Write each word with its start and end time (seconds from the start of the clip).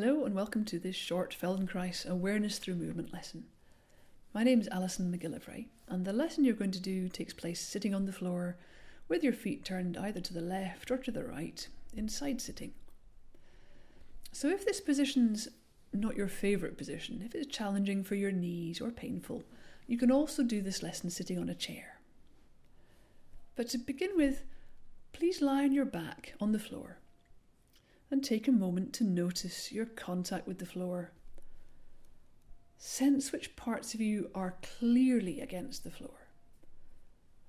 Hello 0.00 0.24
and 0.24 0.32
welcome 0.32 0.64
to 0.66 0.78
this 0.78 0.94
short 0.94 1.36
Feldenkrais 1.36 2.06
awareness 2.06 2.58
through 2.58 2.76
movement 2.76 3.12
lesson. 3.12 3.46
My 4.32 4.44
name 4.44 4.60
is 4.60 4.68
Alison 4.68 5.12
McGillivray, 5.12 5.66
and 5.88 6.04
the 6.04 6.12
lesson 6.12 6.44
you're 6.44 6.54
going 6.54 6.70
to 6.70 6.80
do 6.80 7.08
takes 7.08 7.34
place 7.34 7.60
sitting 7.60 7.92
on 7.92 8.06
the 8.06 8.12
floor 8.12 8.56
with 9.08 9.24
your 9.24 9.32
feet 9.32 9.64
turned 9.64 9.96
either 9.96 10.20
to 10.20 10.32
the 10.32 10.40
left 10.40 10.92
or 10.92 10.98
to 10.98 11.10
the 11.10 11.24
right 11.24 11.66
in 11.96 12.08
side 12.08 12.40
sitting. 12.40 12.74
So, 14.30 14.46
if 14.46 14.64
this 14.64 14.80
position's 14.80 15.48
not 15.92 16.16
your 16.16 16.28
favourite 16.28 16.78
position, 16.78 17.20
if 17.26 17.34
it's 17.34 17.52
challenging 17.52 18.04
for 18.04 18.14
your 18.14 18.30
knees 18.30 18.80
or 18.80 18.92
painful, 18.92 19.42
you 19.88 19.98
can 19.98 20.12
also 20.12 20.44
do 20.44 20.62
this 20.62 20.80
lesson 20.80 21.10
sitting 21.10 21.40
on 21.40 21.48
a 21.48 21.56
chair. 21.56 21.98
But 23.56 23.68
to 23.70 23.78
begin 23.78 24.10
with, 24.14 24.44
please 25.12 25.42
lie 25.42 25.64
on 25.64 25.72
your 25.72 25.86
back 25.86 26.34
on 26.40 26.52
the 26.52 26.60
floor 26.60 26.98
and 28.10 28.24
take 28.24 28.48
a 28.48 28.52
moment 28.52 28.92
to 28.94 29.04
notice 29.04 29.70
your 29.72 29.86
contact 29.86 30.46
with 30.46 30.58
the 30.58 30.66
floor. 30.66 31.12
Sense 32.78 33.32
which 33.32 33.56
parts 33.56 33.94
of 33.94 34.00
you 34.00 34.30
are 34.34 34.56
clearly 34.62 35.40
against 35.40 35.84
the 35.84 35.90
floor. 35.90 36.28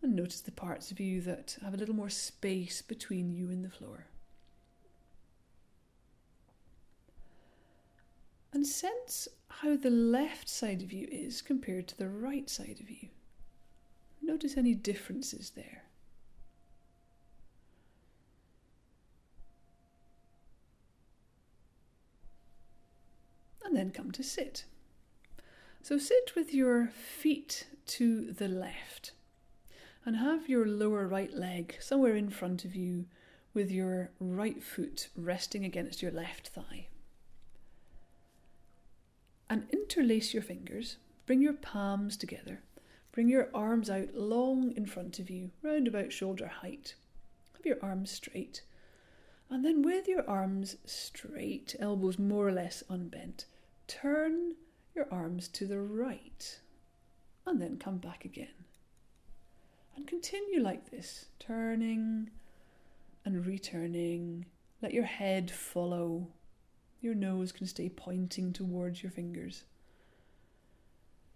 And 0.02 0.16
notice 0.16 0.42
the 0.42 0.52
parts 0.52 0.92
of 0.92 1.00
you 1.00 1.22
that 1.22 1.58
have 1.62 1.74
a 1.74 1.78
little 1.78 1.96
more 1.96 2.10
space 2.10 2.82
between 2.82 3.32
you 3.32 3.50
and 3.50 3.64
the 3.64 3.70
floor. 3.70 4.08
And 8.52 8.66
sense 8.66 9.28
how 9.50 9.76
the 9.76 9.90
left 9.90 10.50
side 10.50 10.82
of 10.82 10.92
you 10.92 11.08
is 11.12 11.42
compared 11.42 11.88
to 11.90 11.98
the 11.98 12.10
right 12.10 12.50
side 12.50 12.80
of 12.82 12.90
you. 12.90 13.10
Notice 14.22 14.58
any 14.58 14.74
differences 14.74 15.52
there. 15.52 15.84
And 23.70 23.78
then 23.78 23.92
come 23.92 24.10
to 24.14 24.24
sit. 24.24 24.66
So 25.84 26.00
sit 26.00 26.34
with 26.36 26.56
your 26.56 26.88
feet 26.88 27.68
to 27.86 28.32
the 28.32 28.48
left 28.48 29.12
and 30.04 30.16
have 30.16 30.50
your 30.50 30.66
lower 30.66 31.08
right 31.08 31.32
leg 31.32 31.78
somewhere 31.80 32.16
in 32.16 32.32
front 32.32 32.66
of 32.66 32.76
you 32.76 33.06
with 33.54 33.70
your 33.70 34.10
right 34.20 34.64
foot 34.64 35.10
resting 35.16 35.64
against 35.64 36.02
your 36.02 36.12
left 36.12 36.48
thigh. 36.48 36.88
And 39.48 39.68
interlace 39.72 40.34
your 40.34 40.42
fingers, 40.42 40.98
bring 41.28 41.40
your 41.40 41.54
palms 41.54 42.18
together, 42.18 42.64
bring 43.12 43.30
your 43.30 43.50
arms 43.54 43.88
out 43.88 44.16
long 44.16 44.72
in 44.76 44.88
front 44.88 45.20
of 45.20 45.30
you, 45.30 45.52
round 45.62 45.88
about 45.88 46.12
shoulder 46.12 46.48
height. 46.48 46.96
Have 47.56 47.68
your 47.68 47.78
arms 47.84 48.10
straight. 48.10 48.64
And 49.48 49.64
then, 49.64 49.84
with 49.84 50.08
your 50.08 50.28
arms 50.28 50.78
straight, 50.86 51.76
elbows 51.80 52.18
more 52.18 52.48
or 52.48 52.52
less 52.52 52.84
unbent, 52.90 53.46
turn 53.90 54.54
your 54.96 55.08
arms 55.12 55.48
to 55.50 55.66
the 55.66 55.82
right 55.82 56.60
and 57.46 57.62
then 57.62 57.78
come 57.78 57.98
back 57.98 58.24
again. 58.24 58.48
And 59.96 60.08
continue 60.08 60.62
like 60.62 60.92
this, 60.92 61.26
turning 61.40 62.30
and 63.26 63.46
returning. 63.46 64.46
Let 64.82 64.94
your 64.94 65.04
head 65.04 65.52
follow. 65.52 66.28
Your 67.02 67.16
nose 67.16 67.52
can 67.52 67.68
stay 67.68 67.90
pointing 67.90 68.54
towards 68.54 69.04
your 69.04 69.12
fingers. 69.12 69.64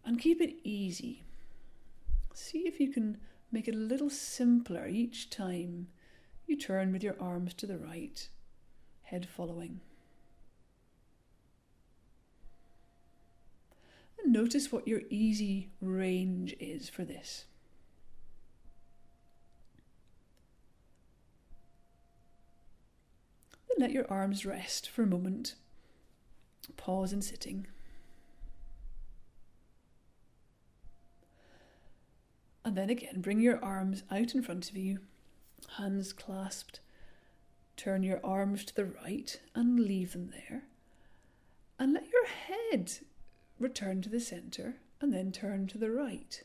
And 0.06 0.20
keep 0.20 0.40
it 0.40 0.56
easy. 0.64 1.24
See 2.34 2.60
if 2.60 2.80
you 2.80 2.92
can 2.92 3.18
make 3.52 3.68
it 3.68 3.76
a 3.76 3.78
little 3.78 4.10
simpler 4.10 4.88
each 4.88 5.30
time 5.30 5.88
you 6.48 6.58
turn 6.58 6.92
with 6.92 7.04
your 7.04 7.16
arms 7.20 7.54
to 7.56 7.66
the 7.66 7.78
right, 7.78 8.28
head 9.04 9.28
following. 9.28 9.80
Notice 14.26 14.72
what 14.72 14.88
your 14.88 15.02
easy 15.10 15.70
range 15.82 16.56
is 16.60 16.90
for 16.90 17.04
this. 17.04 17.46
Then 23.70 23.78
let 23.80 23.92
your 23.92 24.06
arms 24.10 24.46
rest 24.46 24.90
for 24.90 25.04
a 25.04 25.08
moment. 25.08 25.56
Pause 26.78 27.14
in 27.14 27.22
sitting. 27.22 27.68
And 32.66 32.78
then 32.78 32.90
again, 32.90 33.20
bring 33.20 33.42
your 33.42 33.64
arms 33.64 34.04
out 34.10 34.34
in 34.34 34.42
front 34.42 34.70
of 34.70 34.78
you, 34.78 35.00
hands 35.78 36.14
clasped. 36.14 36.80
Turn 37.76 38.04
your 38.04 38.22
arms 38.24 38.64
to 38.66 38.76
the 38.76 38.86
right 38.86 39.40
and 39.54 39.80
leave 39.80 40.14
them 40.14 40.32
there. 40.32 40.64
And 41.78 41.94
let 41.94 42.08
your 42.12 42.26
head 42.26 42.92
return 43.64 44.02
to 44.02 44.10
the 44.10 44.20
centre, 44.20 44.76
and 45.02 45.14
then 45.14 45.32
turn 45.32 45.66
to 45.68 45.78
the 45.78 45.90
right. 45.90 46.44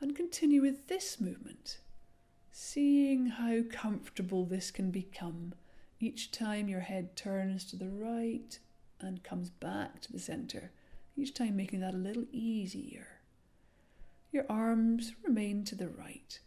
And 0.00 0.16
continue 0.16 0.62
with 0.62 0.88
this 0.88 1.20
movement, 1.20 1.78
seeing 2.50 3.26
how 3.26 3.62
comfortable 3.70 4.44
this 4.44 4.70
can 4.70 4.90
become 4.90 5.54
each 6.00 6.30
time 6.30 6.68
your 6.68 6.80
head 6.80 7.14
turns 7.16 7.64
to 7.66 7.76
the 7.76 7.90
right 7.90 8.58
and 9.00 9.22
comes 9.22 9.50
back 9.50 10.00
to 10.02 10.12
the 10.12 10.18
centre, 10.18 10.70
each 11.16 11.34
time 11.34 11.56
making 11.56 11.80
that 11.80 11.94
a 11.94 11.98
little 11.98 12.26
easier. 12.32 13.06
Your 14.32 14.44
arms 14.48 15.12
remain 15.22 15.64
to 15.64 15.74
the 15.74 15.88
right. 15.88 16.38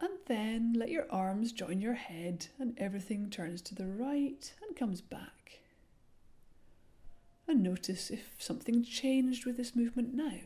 And 0.00 0.10
then 0.26 0.74
let 0.74 0.90
your 0.90 1.06
arms 1.10 1.52
join 1.52 1.80
your 1.80 1.94
head, 1.94 2.48
and 2.58 2.74
everything 2.78 3.30
turns 3.30 3.62
to 3.62 3.74
the 3.74 3.86
right 3.86 4.52
and 4.66 4.76
comes 4.76 5.00
back. 5.00 5.60
And 7.48 7.62
notice 7.62 8.10
if 8.10 8.34
something 8.38 8.84
changed 8.84 9.46
with 9.46 9.56
this 9.56 9.74
movement 9.74 10.12
now. 10.12 10.40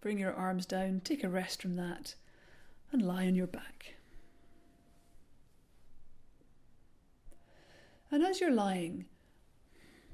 Bring 0.00 0.18
your 0.18 0.32
arms 0.32 0.64
down, 0.64 1.02
take 1.04 1.22
a 1.22 1.28
rest 1.28 1.60
from 1.60 1.76
that, 1.76 2.14
and 2.90 3.02
lie 3.02 3.26
on 3.26 3.34
your 3.34 3.48
back. 3.48 3.96
And 8.10 8.22
as 8.22 8.40
you're 8.40 8.50
lying, 8.50 9.04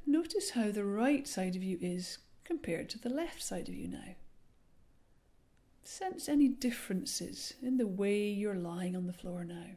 notice 0.05 0.51
how 0.51 0.73
the 0.73 0.85
right 0.85 1.29
side 1.29 1.55
of 1.55 1.63
you 1.63 1.79
is 1.81 2.19
compared 2.43 2.89
to 2.91 2.99
the 2.99 3.11
left 3.11 3.41
side 3.41 3.69
of 3.69 3.75
you 3.75 3.87
now 3.87 4.17
sense 5.89 6.29
any 6.29 6.49
differences 6.49 7.55
in 7.63 7.77
the 7.77 7.87
way 7.87 8.29
you're 8.29 8.55
lying 8.55 8.97
on 8.97 9.07
the 9.07 9.13
floor 9.13 9.45
now, 9.45 9.77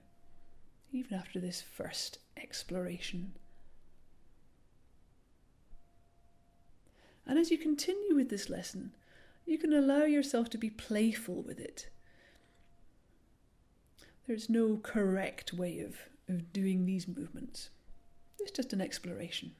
even 0.91 1.17
after 1.17 1.39
this 1.39 1.61
first 1.61 2.19
exploration. 2.35 3.33
And 7.25 7.37
as 7.37 7.51
you 7.51 7.57
continue 7.57 8.15
with 8.15 8.29
this 8.29 8.49
lesson, 8.49 8.93
you 9.45 9.57
can 9.57 9.73
allow 9.73 10.03
yourself 10.03 10.49
to 10.51 10.57
be 10.57 10.69
playful 10.69 11.41
with 11.41 11.59
it. 11.59 11.89
There's 14.27 14.49
no 14.49 14.77
correct 14.77 15.53
way 15.53 15.79
of, 15.79 15.97
of 16.29 16.51
doing 16.51 16.85
these 16.85 17.07
movements, 17.07 17.69
it's 18.39 18.51
just 18.51 18.73
an 18.73 18.81
exploration. 18.81 19.53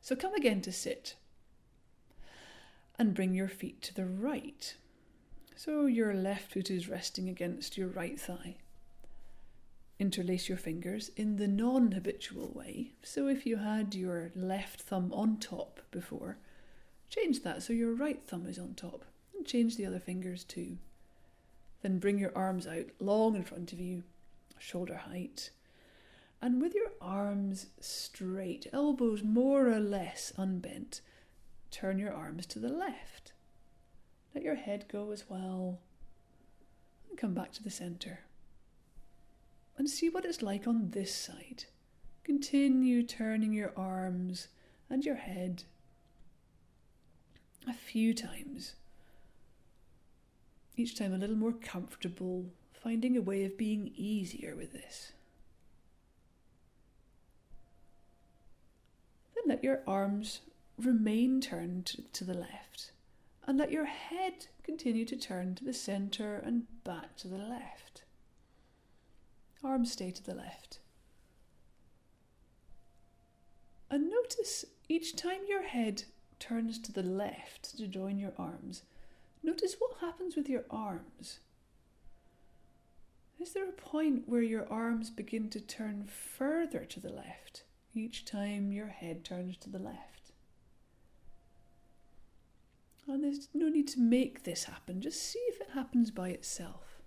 So 0.00 0.16
come 0.16 0.34
again 0.34 0.60
to 0.62 0.72
sit 0.72 1.16
and 2.98 3.14
bring 3.14 3.34
your 3.34 3.48
feet 3.48 3.80
to 3.82 3.94
the 3.94 4.06
right. 4.06 4.74
So 5.54 5.86
your 5.86 6.14
left 6.14 6.52
foot 6.52 6.70
is 6.70 6.88
resting 6.88 7.28
against 7.28 7.76
your 7.76 7.88
right 7.88 8.18
thigh. 8.18 8.56
Interlace 9.98 10.48
your 10.48 10.58
fingers 10.58 11.10
in 11.16 11.36
the 11.36 11.48
non 11.48 11.92
habitual 11.92 12.52
way. 12.54 12.92
So 13.02 13.26
if 13.26 13.44
you 13.44 13.56
had 13.56 13.94
your 13.94 14.30
left 14.36 14.82
thumb 14.82 15.12
on 15.12 15.38
top 15.38 15.80
before, 15.90 16.38
change 17.10 17.42
that 17.42 17.62
so 17.62 17.72
your 17.72 17.94
right 17.94 18.22
thumb 18.26 18.46
is 18.46 18.58
on 18.58 18.74
top 18.74 19.04
and 19.36 19.46
change 19.46 19.76
the 19.76 19.86
other 19.86 19.98
fingers 19.98 20.44
too. 20.44 20.78
Then 21.82 21.98
bring 21.98 22.18
your 22.18 22.36
arms 22.36 22.66
out 22.66 22.86
long 23.00 23.34
in 23.34 23.44
front 23.44 23.72
of 23.72 23.80
you, 23.80 24.04
shoulder 24.58 24.96
height. 24.96 25.50
And 26.40 26.62
with 26.62 26.74
your 26.74 26.92
arms 27.00 27.66
straight, 27.80 28.68
elbows 28.72 29.24
more 29.24 29.68
or 29.68 29.80
less 29.80 30.32
unbent, 30.36 31.00
turn 31.70 31.98
your 31.98 32.12
arms 32.12 32.46
to 32.46 32.58
the 32.58 32.68
left. 32.68 33.32
Let 34.34 34.44
your 34.44 34.56
head 34.56 34.86
go 34.88 35.10
as 35.10 35.24
well. 35.28 35.80
And 37.08 37.18
come 37.18 37.34
back 37.34 37.52
to 37.52 37.62
the 37.62 37.70
centre. 37.70 38.20
And 39.76 39.88
see 39.88 40.08
what 40.08 40.24
it's 40.24 40.42
like 40.42 40.66
on 40.66 40.90
this 40.90 41.14
side. 41.14 41.64
Continue 42.24 43.02
turning 43.02 43.52
your 43.52 43.72
arms 43.76 44.48
and 44.90 45.04
your 45.04 45.16
head 45.16 45.64
a 47.66 47.72
few 47.72 48.14
times. 48.14 48.74
Each 50.76 50.96
time 50.96 51.12
a 51.12 51.18
little 51.18 51.36
more 51.36 51.52
comfortable, 51.52 52.46
finding 52.72 53.16
a 53.16 53.22
way 53.22 53.44
of 53.44 53.58
being 53.58 53.92
easier 53.96 54.54
with 54.54 54.72
this. 54.72 55.12
Then 59.34 59.44
let 59.46 59.64
your 59.64 59.80
arms 59.86 60.40
remain 60.78 61.40
turned 61.40 61.86
to 62.12 62.24
the 62.24 62.34
left 62.34 62.92
And 63.46 63.58
let 63.58 63.72
your 63.72 63.86
head 63.86 64.46
continue 64.62 65.04
to 65.06 65.16
turn 65.16 65.54
to 65.56 65.64
the 65.64 65.72
centre 65.72 66.36
and 66.36 66.66
back 66.84 67.16
to 67.16 67.28
the 67.28 67.38
left. 67.38 68.02
Arms 69.64 69.92
stay 69.92 70.10
to 70.10 70.22
the 70.22 70.34
left. 70.34 70.80
And 73.90 74.10
notice 74.10 74.66
each 74.88 75.16
time 75.16 75.40
your 75.48 75.62
head 75.62 76.04
turns 76.38 76.78
to 76.80 76.92
the 76.92 77.02
left 77.02 77.76
to 77.78 77.86
join 77.88 78.18
your 78.18 78.32
arms, 78.38 78.82
notice 79.42 79.76
what 79.78 79.98
happens 80.00 80.36
with 80.36 80.48
your 80.48 80.64
arms. 80.70 81.40
Is 83.40 83.52
there 83.52 83.68
a 83.68 83.72
point 83.72 84.28
where 84.28 84.42
your 84.42 84.70
arms 84.70 85.10
begin 85.10 85.48
to 85.50 85.60
turn 85.60 86.04
further 86.04 86.84
to 86.84 87.00
the 87.00 87.12
left 87.12 87.62
each 87.94 88.24
time 88.24 88.72
your 88.72 88.88
head 88.88 89.24
turns 89.24 89.56
to 89.58 89.70
the 89.70 89.78
left? 89.78 90.17
And 93.08 93.24
there's 93.24 93.48
no 93.54 93.70
need 93.70 93.88
to 93.88 94.00
make 94.00 94.44
this 94.44 94.64
happen, 94.64 95.00
just 95.00 95.22
see 95.22 95.38
if 95.48 95.62
it 95.62 95.70
happens 95.72 96.10
by 96.10 96.28
itself. 96.28 97.00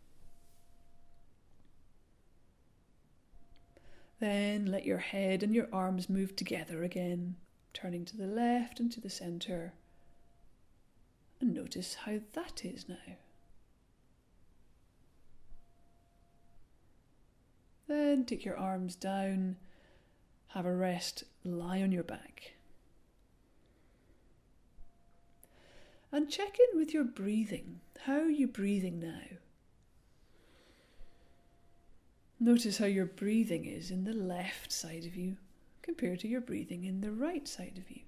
Then 4.20 4.66
let 4.66 4.84
your 4.86 4.98
head 4.98 5.44
and 5.44 5.54
your 5.54 5.68
arms 5.72 6.10
move 6.10 6.36
together 6.36 6.84
again, 6.84 7.36
turning 7.74 8.04
to 8.06 8.18
the 8.18 8.26
left 8.26 8.80
and 8.80 8.92
to 8.92 9.00
the 9.00 9.10
centre. 9.12 9.74
And 11.40 11.54
notice 11.54 11.96
how 12.06 12.20
that 12.34 12.66
is 12.66 12.90
now. 12.90 13.18
Then 17.88 18.26
take 18.26 18.44
your 18.44 18.58
arms 18.58 18.96
down, 18.96 19.58
have 20.50 20.66
a 20.66 20.74
rest, 20.74 21.26
lie 21.44 21.82
on 21.82 21.92
your 21.92 22.04
back. 22.04 22.54
And 26.12 26.30
check 26.30 26.58
in 26.60 26.80
with 26.80 26.94
your 26.94 27.06
breathing. 27.06 27.80
How 28.02 28.20
are 28.20 28.30
you 28.30 28.48
breathing 28.48 29.00
now? 29.00 29.38
Notice 32.40 32.80
how 32.80 32.86
your 32.86 33.06
breathing 33.06 33.66
is 33.66 33.92
in 33.92 34.04
the 34.04 34.14
left 34.14 34.72
side 34.72 35.06
of 35.06 35.16
you 35.16 35.38
compared 35.84 36.20
to 36.22 36.28
your 36.28 36.42
breathing 36.42 36.84
in 36.84 37.02
the 37.02 37.12
right 37.12 37.48
side 37.48 37.78
of 37.78 37.90
you. 37.90 38.02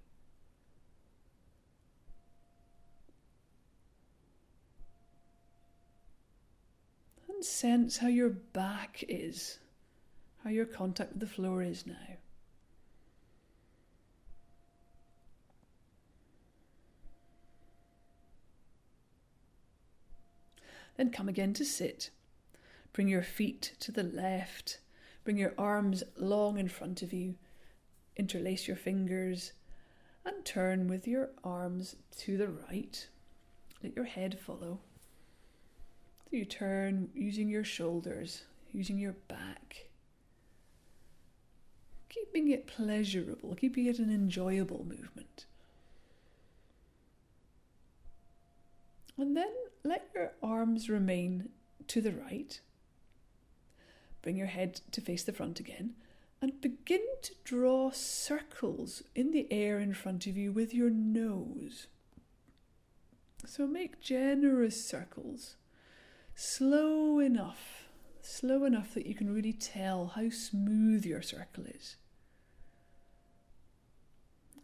And 7.30 7.46
sense 7.46 7.98
how 7.98 8.08
your 8.08 8.30
back 8.30 9.04
is, 9.08 9.60
how 10.44 10.50
your 10.50 10.66
contact 10.66 11.12
with 11.14 11.20
the 11.20 11.28
floor 11.28 11.62
is 11.62 11.86
now. 11.86 12.18
Then 20.98 21.12
come 21.12 21.28
again 21.28 21.54
to 21.54 21.66
sit. 21.66 22.10
Bring 22.92 23.07
your 23.07 23.24
feet 23.24 23.74
to 23.80 23.92
the 23.92 24.04
left. 24.04 24.80
Bring 25.24 25.38
your 25.38 25.54
arms 25.57 26.04
long 26.16 26.57
in 26.57 26.68
front 26.68 27.01
of 27.01 27.13
you. 27.13 27.36
Interlace 28.16 28.68
your 28.68 28.78
fingers 28.78 29.54
and 30.25 30.45
turn 30.45 30.88
with 30.88 31.07
your 31.07 31.30
arms 31.44 31.95
to 32.19 32.38
the 32.38 32.48
right. 32.48 33.07
Let 33.81 33.95
your 33.95 34.06
head 34.06 34.40
follow. 34.40 34.80
So 36.30 36.38
you 36.38 36.45
turn 36.45 37.10
using 37.13 37.50
your 37.50 37.63
shoulders, 37.63 38.44
using 38.72 38.98
your 38.98 39.16
back. 39.28 39.88
Keeping 42.10 42.51
it 42.51 42.68
pleasurable, 42.68 43.56
keeping 43.56 43.88
it 43.88 44.00
an 44.00 44.13
enjoyable 44.13 44.86
movement. 44.86 45.46
And 49.18 49.36
then 49.36 49.51
let 49.84 50.10
your 50.13 50.31
arms 50.63 50.89
remain 50.89 51.50
to 51.89 52.00
the 52.00 52.13
right. 52.13 52.62
Bring 54.21 54.38
your 54.38 54.48
head 54.48 54.80
to 54.92 55.01
face 55.01 55.21
the 55.24 55.33
front 55.33 55.60
again 55.60 55.95
and 56.42 56.62
begin 56.62 57.01
to 57.21 57.33
draw 57.44 57.92
circles 57.92 59.04
in 59.13 59.31
the 59.31 59.45
air 59.51 59.77
in 59.77 59.94
front 59.94 60.25
of 60.25 60.38
you 60.38 60.54
with 60.54 60.74
your 60.74 60.89
nose. 60.89 61.88
So 63.45 63.68
make 63.68 64.00
generous 64.00 64.88
circles, 64.88 65.57
slow 66.33 67.19
enough, 67.19 67.89
slow 68.21 68.63
enough 68.63 68.94
that 68.94 69.06
you 69.06 69.15
can 69.15 69.33
really 69.33 69.51
tell 69.51 70.13
how 70.15 70.30
smooth 70.30 71.06
your 71.06 71.21
circle 71.21 71.65
is. 71.65 71.98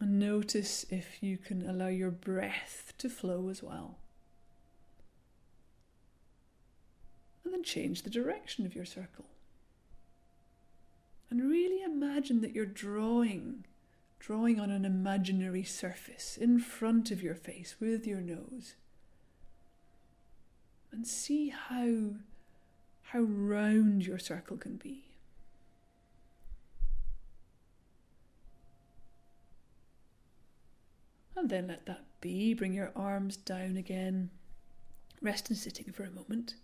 And 0.00 0.18
notice 0.18 0.86
if 0.88 1.22
you 1.22 1.36
can 1.36 1.68
allow 1.68 1.88
your 1.88 2.10
breath 2.10 2.94
to 2.96 3.10
flow 3.10 3.50
as 3.50 3.62
well. 3.62 3.99
And 7.50 7.54
then 7.56 7.64
change 7.64 8.02
the 8.02 8.10
direction 8.10 8.64
of 8.64 8.76
your 8.76 8.84
circle. 8.84 9.24
And 11.28 11.50
really 11.50 11.82
imagine 11.82 12.42
that 12.42 12.54
you're 12.54 12.64
drawing, 12.64 13.64
drawing 14.20 14.60
on 14.60 14.70
an 14.70 14.84
imaginary 14.84 15.64
surface 15.64 16.36
in 16.36 16.60
front 16.60 17.10
of 17.10 17.24
your 17.24 17.34
face 17.34 17.74
with 17.80 18.06
your 18.06 18.20
nose. 18.20 18.76
And 20.92 21.04
see 21.08 21.48
how, 21.48 22.14
how 23.02 23.20
round 23.20 24.06
your 24.06 24.20
circle 24.20 24.56
can 24.56 24.76
be. 24.76 25.02
And 31.34 31.50
then 31.50 31.66
let 31.66 31.86
that 31.86 32.04
be. 32.20 32.54
Bring 32.54 32.74
your 32.74 32.92
arms 32.94 33.36
down 33.36 33.76
again. 33.76 34.30
Rest 35.20 35.50
in 35.50 35.56
sitting 35.56 35.92
for 35.92 36.04
a 36.04 36.10
moment. 36.12 36.54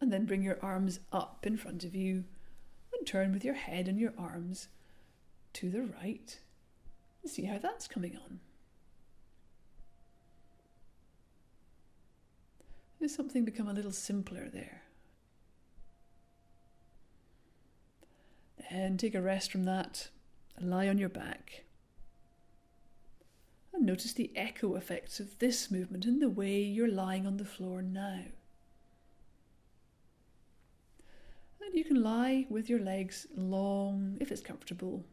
And 0.00 0.12
then 0.12 0.24
bring 0.24 0.42
your 0.42 0.58
arms 0.62 1.00
up 1.12 1.46
in 1.46 1.56
front 1.56 1.84
of 1.84 1.94
you 1.94 2.24
and 2.96 3.06
turn 3.06 3.32
with 3.32 3.44
your 3.44 3.54
head 3.54 3.88
and 3.88 3.98
your 3.98 4.14
arms 4.18 4.68
to 5.54 5.70
the 5.70 5.82
right 5.82 6.38
and 7.22 7.30
see 7.30 7.44
how 7.44 7.58
that's 7.58 7.88
coming 7.88 8.16
on. 8.16 8.40
Does 13.00 13.14
something 13.14 13.44
become 13.44 13.68
a 13.68 13.72
little 13.72 13.92
simpler 13.92 14.48
there. 14.48 14.82
Then 18.70 18.96
take 18.96 19.14
a 19.14 19.22
rest 19.22 19.52
from 19.52 19.64
that 19.64 20.08
and 20.56 20.68
lie 20.68 20.88
on 20.88 20.98
your 20.98 21.08
back. 21.08 21.64
And 23.72 23.86
notice 23.86 24.12
the 24.12 24.32
echo 24.36 24.74
effects 24.74 25.20
of 25.20 25.38
this 25.38 25.70
movement 25.70 26.04
in 26.04 26.18
the 26.18 26.28
way 26.28 26.60
you're 26.60 26.88
lying 26.88 27.26
on 27.26 27.36
the 27.36 27.44
floor 27.44 27.80
now. 27.80 28.24
And 31.68 31.76
you 31.76 31.84
can 31.84 32.02
lie 32.02 32.46
with 32.48 32.70
your 32.70 32.80
legs 32.80 33.26
long 33.36 34.16
if 34.20 34.32
it's 34.32 34.40
comfortable, 34.40 35.04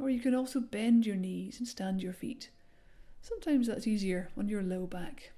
or 0.00 0.08
you 0.08 0.20
can 0.20 0.32
also 0.32 0.60
bend 0.60 1.04
your 1.04 1.16
knees 1.16 1.58
and 1.58 1.66
stand 1.66 2.04
your 2.04 2.12
feet. 2.12 2.50
Sometimes 3.20 3.66
that's 3.66 3.88
easier 3.88 4.28
on 4.38 4.46
your 4.46 4.62
low 4.62 4.86
back. 4.86 5.32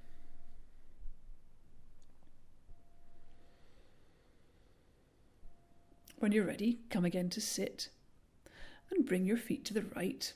When 6.19 6.31
you're 6.31 6.45
ready, 6.45 6.77
come 6.91 7.05
again 7.05 7.31
to 7.31 7.41
sit 7.41 7.89
and 8.91 9.03
bring 9.03 9.25
your 9.25 9.37
feet 9.37 9.65
to 9.65 9.73
the 9.73 9.85
right. 9.95 10.31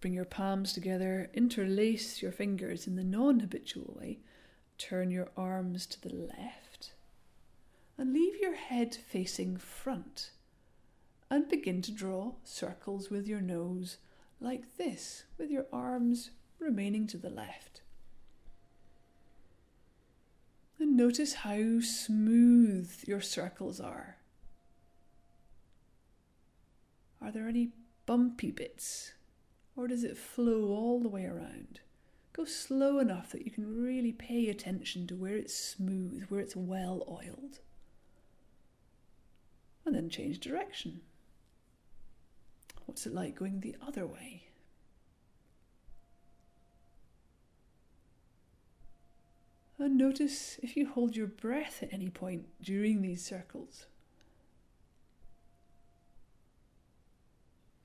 Bring 0.00 0.14
your 0.14 0.24
palms 0.24 0.72
together, 0.72 1.30
interlace 1.34 2.22
your 2.22 2.30
fingers 2.30 2.86
in 2.86 2.94
the 2.94 3.02
non 3.02 3.40
habitual 3.40 3.96
way, 3.98 4.20
turn 4.78 5.10
your 5.10 5.30
arms 5.36 5.84
to 5.86 6.00
the 6.00 6.14
left 6.14 6.63
and 7.96 8.12
leave 8.12 8.40
your 8.40 8.54
head 8.54 8.94
facing 8.94 9.56
front 9.56 10.30
and 11.30 11.48
begin 11.48 11.82
to 11.82 11.92
draw 11.92 12.32
circles 12.42 13.10
with 13.10 13.26
your 13.26 13.40
nose 13.40 13.98
like 14.40 14.76
this, 14.76 15.24
with 15.38 15.50
your 15.50 15.66
arms 15.72 16.30
remaining 16.58 17.06
to 17.06 17.16
the 17.16 17.30
left. 17.30 17.82
And 20.78 20.96
notice 20.96 21.34
how 21.34 21.80
smooth 21.80 22.92
your 23.06 23.20
circles 23.20 23.80
are. 23.80 24.16
Are 27.22 27.30
there 27.30 27.48
any 27.48 27.70
bumpy 28.06 28.50
bits? 28.50 29.12
Or 29.76 29.88
does 29.88 30.04
it 30.04 30.18
flow 30.18 30.68
all 30.68 31.00
the 31.00 31.08
way 31.08 31.24
around? 31.24 31.80
Go 32.32 32.44
slow 32.44 32.98
enough 32.98 33.30
that 33.32 33.44
you 33.44 33.50
can 33.50 33.82
really 33.82 34.12
pay 34.12 34.48
attention 34.48 35.06
to 35.06 35.16
where 35.16 35.36
it's 35.36 35.54
smooth, 35.54 36.24
where 36.28 36.40
it's 36.40 36.56
well 36.56 37.04
oiled 37.08 37.60
and 39.84 39.94
then 39.94 40.08
change 40.08 40.40
direction. 40.40 41.00
What's 42.86 43.06
it 43.06 43.14
like 43.14 43.38
going 43.38 43.60
the 43.60 43.76
other 43.86 44.06
way? 44.06 44.48
And 49.78 49.98
notice 49.98 50.58
if 50.62 50.76
you 50.76 50.88
hold 50.88 51.16
your 51.16 51.26
breath 51.26 51.82
at 51.82 51.92
any 51.92 52.08
point 52.08 52.46
during 52.62 53.02
these 53.02 53.24
circles. 53.24 53.86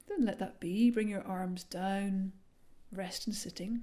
Then 0.08 0.26
let 0.26 0.40
that 0.40 0.60
be. 0.60 0.92
Bring 0.92 1.10
your 1.10 1.26
arms 1.26 1.64
down, 1.64 2.32
rest 2.92 3.28
in 3.28 3.34
sitting. 3.34 3.82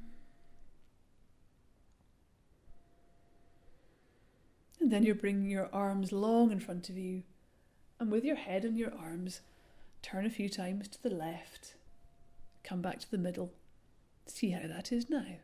And 4.80 4.90
then 4.90 5.02
you're 5.02 5.14
bringing 5.14 5.50
your 5.50 5.68
arms 5.72 6.12
long 6.12 6.52
in 6.52 6.60
front 6.60 6.88
of 6.88 6.96
you, 6.96 7.22
and 7.98 8.10
with 8.10 8.24
your 8.24 8.36
head 8.36 8.64
and 8.64 8.78
your 8.78 8.92
arms, 8.94 9.40
turn 10.02 10.26
a 10.26 10.30
few 10.30 10.48
times 10.48 10.88
to 10.88 11.02
the 11.02 11.10
left, 11.10 11.74
come 12.62 12.82
back 12.82 12.98
to 13.00 13.10
the 13.10 13.18
middle. 13.18 13.52
See 14.26 14.50
how 14.50 14.66
that 14.66 14.92
is 14.92 15.08
now. 15.08 15.36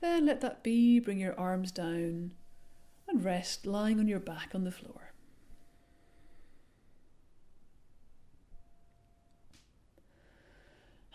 Then 0.00 0.26
let 0.26 0.42
that 0.42 0.62
be, 0.62 1.00
bring 1.00 1.18
your 1.18 1.38
arms 1.40 1.72
down 1.72 2.32
and 3.08 3.24
rest 3.24 3.66
lying 3.66 3.98
on 3.98 4.06
your 4.06 4.20
back 4.20 4.50
on 4.54 4.64
the 4.64 4.70
floor. 4.70 5.12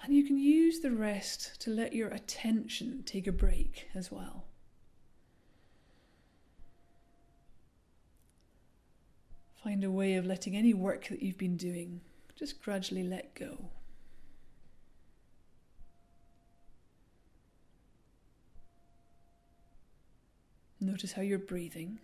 And 0.03 0.15
you 0.15 0.24
can 0.24 0.39
use 0.39 0.79
the 0.79 0.89
rest 0.89 1.62
to 1.62 1.70
let 1.70 1.94
your 1.94 2.10
attention 2.10 3.03
take 3.06 3.27
a 3.27 3.32
break 3.32 3.89
as 3.94 4.12
well. 4.12 4.46
Find 9.63 9.84
a 9.84 9.92
way 9.92 10.16
of 10.16 10.25
letting 10.25 10.56
any 10.56 10.74
work 10.74 11.08
that 11.10 11.22
you've 11.22 11.38
been 11.38 11.58
doing 11.58 12.01
just 12.38 12.62
gradually 12.62 13.04
let 13.04 13.36
go. 13.36 13.70
Notice 20.80 21.12
how 21.12 21.22
you're 21.22 21.38
breathing. 21.38 22.00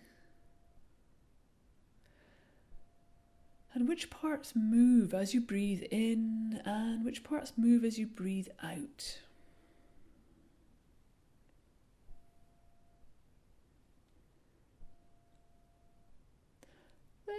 And 3.74 3.88
which 3.88 4.10
parts 4.10 4.54
move 4.56 5.14
as 5.14 5.34
you 5.34 5.40
breathe 5.40 5.84
in, 5.92 6.62
and 6.66 7.06
which 7.06 7.24
parts 7.24 7.54
move 7.56 7.86
as 7.86 7.98
you 7.98 8.06
breathe 8.06 8.48
out. 8.62 9.20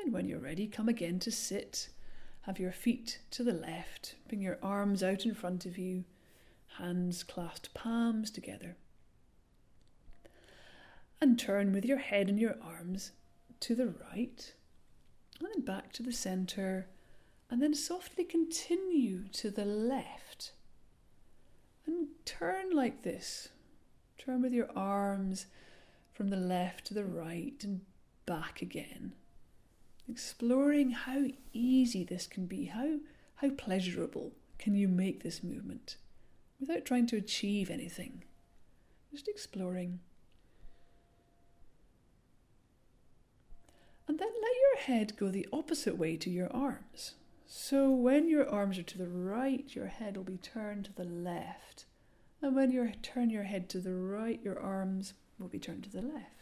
Then, 0.02 0.12
when 0.12 0.26
you're 0.26 0.38
ready, 0.38 0.66
come 0.66 0.88
again 0.88 1.18
to 1.20 1.30
sit. 1.30 1.88
Have 2.42 2.58
your 2.58 2.72
feet 2.72 3.20
to 3.32 3.42
the 3.42 3.52
left, 3.52 4.14
bring 4.28 4.40
your 4.40 4.58
arms 4.62 5.02
out 5.02 5.26
in 5.26 5.34
front 5.34 5.66
of 5.66 5.76
you, 5.76 6.04
hands 6.78 7.24
clasped 7.24 7.74
palms 7.74 8.30
together 8.30 8.76
and 11.20 11.38
turn 11.38 11.72
with 11.72 11.84
your 11.84 11.98
head 11.98 12.28
and 12.28 12.38
your 12.38 12.56
arms 12.62 13.12
to 13.60 13.74
the 13.74 13.86
right, 14.12 14.52
and 15.38 15.48
then 15.48 15.64
back 15.64 15.92
to 15.92 16.02
the 16.02 16.12
center, 16.12 16.88
and 17.50 17.62
then 17.62 17.74
softly 17.74 18.24
continue 18.24 19.28
to 19.28 19.50
the 19.50 19.64
left. 19.64 20.52
And 21.86 22.08
turn 22.24 22.70
like 22.70 23.02
this. 23.02 23.48
Turn 24.18 24.42
with 24.42 24.52
your 24.52 24.68
arms 24.74 25.46
from 26.12 26.28
the 26.28 26.36
left 26.36 26.86
to 26.86 26.94
the 26.94 27.04
right 27.04 27.54
and 27.62 27.82
back 28.26 28.60
again. 28.60 29.12
Exploring 30.08 30.90
how 30.90 31.24
easy 31.52 32.04
this 32.04 32.26
can 32.26 32.46
be, 32.46 32.66
how, 32.66 32.98
how 33.36 33.50
pleasurable 33.50 34.32
can 34.58 34.74
you 34.74 34.88
make 34.88 35.22
this 35.22 35.42
movement 35.42 35.96
without 36.60 36.84
trying 36.84 37.06
to 37.06 37.16
achieve 37.16 37.70
anything. 37.70 38.24
Just 39.12 39.28
exploring 39.28 40.00
And 44.08 44.18
then 44.18 44.28
let 44.28 44.52
your 44.56 44.82
head 44.84 45.16
go 45.16 45.28
the 45.30 45.48
opposite 45.52 45.98
way 45.98 46.16
to 46.16 46.30
your 46.30 46.52
arms. 46.54 47.14
So 47.46 47.90
when 47.90 48.28
your 48.28 48.48
arms 48.48 48.78
are 48.78 48.84
to 48.84 48.98
the 48.98 49.08
right, 49.08 49.64
your 49.74 49.86
head 49.86 50.16
will 50.16 50.24
be 50.24 50.36
turned 50.36 50.84
to 50.86 50.92
the 50.94 51.04
left. 51.04 51.86
And 52.40 52.54
when 52.54 52.70
you 52.70 52.92
turn 53.02 53.30
your 53.30 53.44
head 53.44 53.68
to 53.70 53.80
the 53.80 53.94
right, 53.94 54.40
your 54.42 54.60
arms 54.60 55.14
will 55.38 55.48
be 55.48 55.58
turned 55.58 55.84
to 55.84 55.90
the 55.90 56.02
left. 56.02 56.35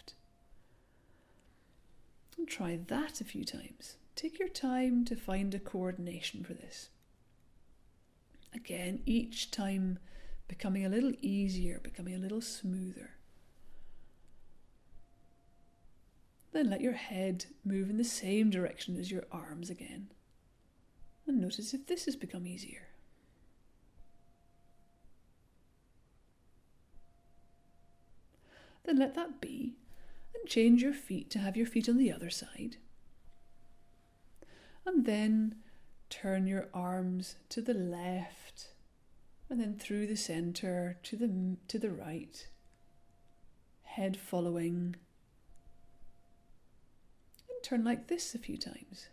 And 2.37 2.49
try 2.49 2.79
that 2.89 3.21
a 3.21 3.25
few 3.25 3.45
times. 3.45 3.97
Take 4.17 4.39
your 4.39 4.49
time 4.49 5.05
to 5.07 5.17
find 5.17 5.55
a 5.55 5.59
coordination 5.59 6.45
for 6.45 6.55
this. 6.55 6.89
Again, 8.55 9.01
each 9.07 9.51
time 9.51 9.99
becoming 10.47 10.85
a 10.85 10.89
little 10.89 11.13
easier, 11.21 11.81
becoming 11.83 12.15
a 12.15 12.19
little 12.19 12.41
smoother. 12.41 13.11
Then 16.53 16.71
let 16.71 16.81
your 16.81 16.93
head 16.93 17.47
move 17.65 17.91
in 17.91 17.97
the 17.97 18.05
same 18.05 18.51
direction 18.51 18.97
as 18.97 19.11
your 19.11 19.25
arms 19.33 19.71
again. 19.71 20.09
And 21.27 21.41
notice 21.41 21.75
if 21.75 21.87
this 21.87 22.05
has 22.05 22.15
become 22.15 22.47
easier. 22.47 22.89
Then 28.85 28.99
let 28.99 29.15
that 29.15 29.41
be 29.41 29.75
and 30.35 30.49
change 30.49 30.83
your 30.83 30.93
feet 30.93 31.31
to 31.31 31.39
have 31.39 31.57
your 31.57 31.67
feet 31.67 31.89
on 31.89 31.97
the 31.97 32.13
other 32.13 32.31
side. 32.31 32.77
And 34.87 35.07
then 35.07 35.57
turn 36.11 36.47
your 36.47 36.69
arms 36.73 37.37
to 37.49 37.61
the 37.61 37.75
left 37.75 38.69
and 39.49 39.61
then 39.61 39.77
through 39.79 40.07
the 40.07 40.17
center 40.17 40.97
to 41.03 41.17
the 41.17 41.57
to 41.69 41.79
the 41.79 41.91
right. 41.91 42.49
Head 43.83 44.17
following 44.17 44.97
and 47.49 47.63
turn 47.63 47.85
like 47.85 48.09
this 48.09 48.35
a 48.35 48.39
few 48.39 48.57
times. 48.57 49.09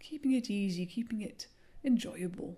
Keeping 0.00 0.32
it 0.32 0.48
easy, 0.48 0.86
keeping 0.86 1.20
it 1.20 1.48
enjoyable. 1.84 2.56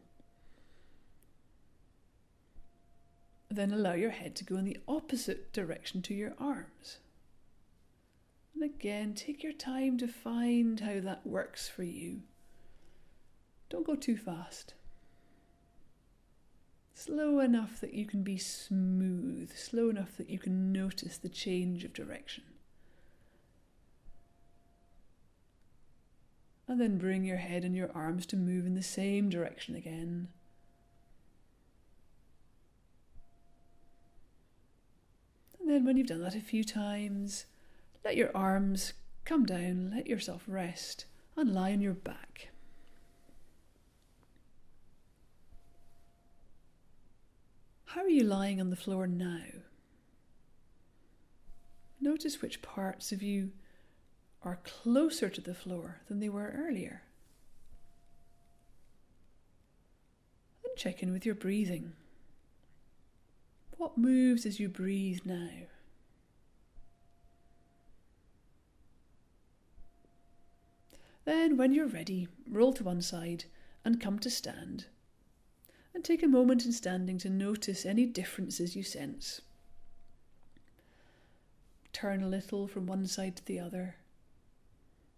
Then 3.51 3.73
allow 3.73 3.95
your 3.95 4.11
head 4.11 4.37
to 4.37 4.45
go 4.45 4.57
in 4.57 4.65
the 4.65 4.79
opposite 4.87 5.53
direction 5.53 6.03
to 6.03 6.15
your 6.15 6.35
arms. 6.39 6.99
And 8.55 8.63
again, 8.63 9.15
take 9.15 9.43
your 9.43 9.53
time 9.53 9.99
to 9.99 10.07
find 10.07 10.79
how 10.81 11.01
that 11.01 11.27
works 11.27 11.69
for 11.69 11.83
you. 11.83 12.23
Don't 13.69 13.87
go 13.87 13.97
too 13.97 14.17
fast 14.17 14.75
slow 17.01 17.41
enough 17.41 17.81
that 17.81 17.95
you 17.95 18.05
can 18.05 18.23
be 18.23 18.37
smooth, 18.37 19.51
slow 19.57 19.89
enough 19.89 20.19
that 20.19 20.29
you 20.29 20.39
can 20.39 20.71
notice 20.71 21.17
the 21.17 21.31
change 21.31 21.83
of 21.83 21.95
direction. 21.95 22.45
And 26.69 26.79
then 26.79 26.99
bring 26.99 27.25
your 27.25 27.39
head 27.39 27.65
and 27.65 27.75
your 27.75 27.91
arms 27.95 28.27
to 28.27 28.37
move 28.37 28.67
in 28.67 28.75
the 28.75 28.83
same 28.83 29.31
direction 29.31 29.75
again. 29.75 30.29
And 35.71 35.77
then, 35.77 35.85
when 35.85 35.97
you've 35.97 36.09
done 36.09 36.23
that 36.23 36.35
a 36.35 36.41
few 36.41 36.65
times, 36.65 37.45
let 38.05 38.17
your 38.17 38.37
arms 38.37 38.93
come 39.25 39.47
down, 39.47 39.93
let 39.95 40.09
yourself 40.09 40.43
rest, 40.49 41.05
and 41.37 41.55
lie 41.55 41.71
on 41.71 41.81
your 41.81 41.95
back. 41.95 42.49
How 47.85 48.01
are 48.01 48.09
you 48.09 48.25
lying 48.25 48.61
on 48.61 48.71
the 48.71 48.75
floor 48.75 49.07
now? 49.07 49.45
Notice 52.01 52.43
which 52.43 52.63
parts 52.63 53.13
of 53.13 53.23
you 53.23 53.53
are 54.43 54.59
closer 54.65 55.29
to 55.29 55.41
the 55.41 55.55
floor 55.55 56.01
than 56.09 56.19
they 56.19 56.29
were 56.29 56.53
earlier. 56.53 57.03
And 60.65 60.77
check 60.77 61.01
in 61.01 61.13
with 61.13 61.25
your 61.25 61.37
breathing. 61.37 61.93
What 63.81 63.97
moves 63.97 64.45
as 64.45 64.61
you 64.61 64.69
breathe 64.69 65.21
now? 65.25 65.49
Then, 71.25 71.57
when 71.57 71.73
you're 71.73 71.87
ready, 71.87 72.29
roll 72.47 72.75
to 72.75 72.85
one 72.85 73.01
side 73.01 73.45
and 73.83 73.99
come 73.99 74.19
to 74.19 74.29
stand 74.29 74.85
and 75.95 76.05
take 76.05 76.23
a 76.23 76.29
moment 76.29 76.67
in 76.67 76.73
standing 76.73 77.17
to 77.21 77.31
notice 77.31 77.87
any 77.87 78.05
differences 78.05 78.77
you 78.77 78.83
sense. 78.83 79.41
Turn 81.95 82.23
a 82.23 82.29
little 82.29 82.69
from 82.69 82.85
one 82.85 83.07
side 83.07 83.37
to 83.37 83.47
the 83.47 83.59
other. 83.59 83.95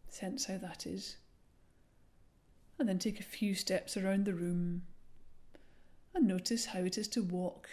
Sense 0.09 0.45
how 0.45 0.59
that 0.59 0.87
is. 0.87 1.17
And 2.79 2.89
then 2.89 3.01
take 3.01 3.19
a 3.19 3.25
few 3.25 3.57
steps 3.57 3.97
around 3.97 4.25
the 4.25 4.35
room 4.35 4.83
and 6.15 6.29
notice 6.29 6.67
how 6.67 6.79
it 6.83 6.97
is 6.97 7.09
to 7.09 7.25
walk 7.25 7.69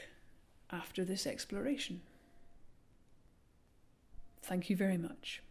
after 0.72 1.04
this 1.04 1.26
exploration. 1.26 2.02
Thank 4.42 4.70
you 4.70 4.76
very 4.76 4.98
much. 4.98 5.42